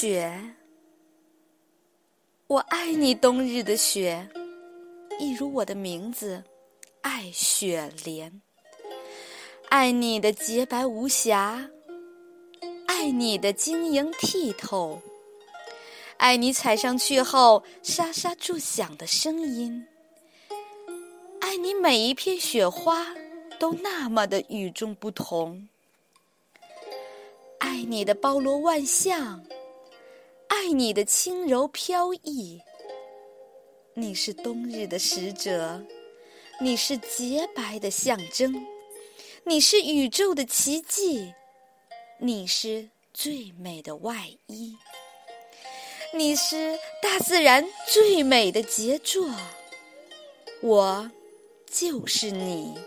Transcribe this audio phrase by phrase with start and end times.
[0.00, 0.32] 雪，
[2.46, 4.26] 我爱你，冬日的雪，
[5.18, 6.42] 一如我的名字，
[7.02, 8.40] 爱雪莲。
[9.68, 11.68] 爱你的洁白无瑕，
[12.86, 14.98] 爱你的晶莹剔透，
[16.16, 19.86] 爱你踩上去后沙沙作响的声音，
[21.42, 23.06] 爱你每一片雪花
[23.58, 25.68] 都那么的与众不同。
[27.58, 29.44] 爱你的包罗万象，
[30.72, 32.60] 你的轻柔飘逸。
[33.94, 35.84] 你是冬日的使者，
[36.60, 38.66] 你是洁白的象征，
[39.44, 41.34] 你是宇宙的奇迹，
[42.18, 44.76] 你是最美的外衣，
[46.14, 49.28] 你是大自然最美的杰作。
[50.62, 51.10] 我
[51.66, 52.78] 就是你，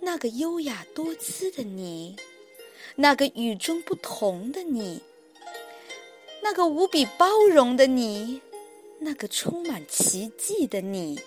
[0.00, 2.16] 那个优雅多姿的你。
[2.96, 5.02] 那个与众不同的你，
[6.44, 8.38] 那个无比包容的你，
[8.98, 11.18] 那个充满奇迹的你，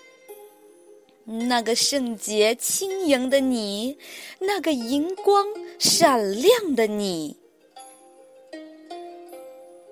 [1.24, 3.98] 那个圣洁轻盈的你，
[4.38, 5.44] 那个银光
[5.76, 7.36] 闪亮的你，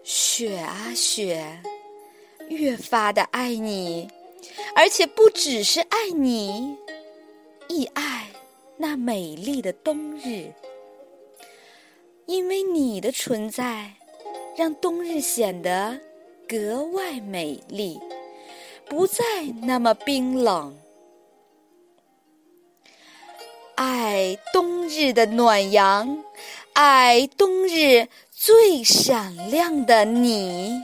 [0.04, 1.60] 雪啊雪，
[2.48, 4.08] 越发的爱你，
[4.76, 6.76] 而且不只是爱你，
[7.66, 8.28] 亦爱
[8.76, 10.52] 那美丽的冬日。
[12.26, 13.92] 因为你的存在，
[14.56, 16.00] 让冬日显得
[16.48, 18.00] 格外美丽，
[18.86, 19.22] 不再
[19.62, 20.76] 那么冰冷。
[23.74, 26.24] 爱冬日的暖阳，
[26.72, 30.80] 爱冬日最闪亮的你。